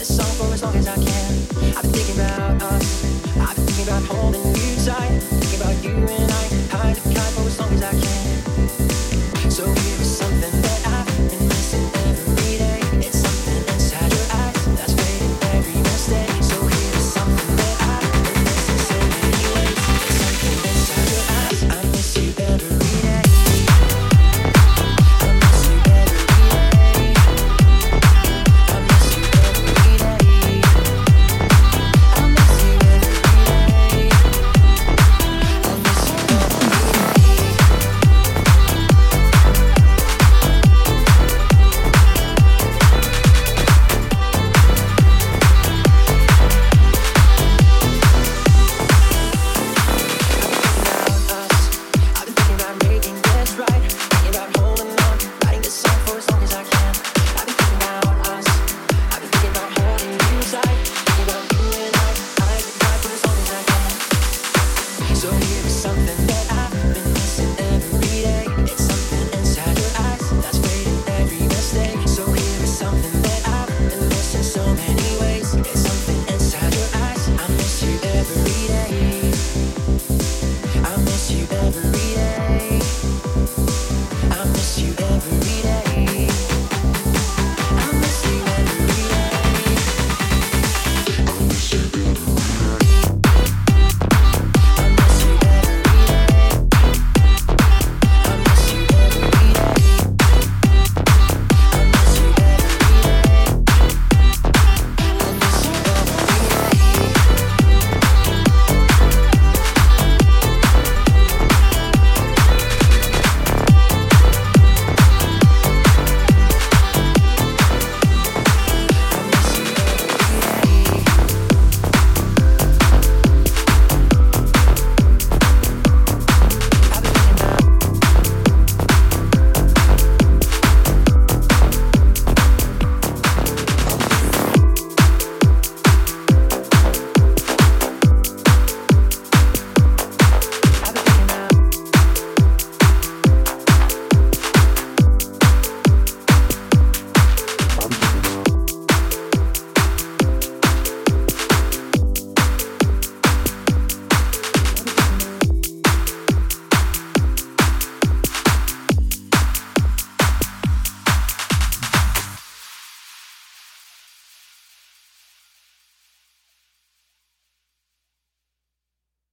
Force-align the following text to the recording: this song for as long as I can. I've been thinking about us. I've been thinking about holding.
this 0.00 0.16
song 0.16 0.32
for 0.36 0.54
as 0.54 0.62
long 0.62 0.74
as 0.76 0.88
I 0.88 0.94
can. 0.94 1.34
I've 1.76 1.82
been 1.82 1.92
thinking 1.92 2.14
about 2.14 2.62
us. 2.72 3.04
I've 3.36 3.54
been 3.54 3.66
thinking 3.66 3.84
about 3.84 4.02
holding. 4.04 4.49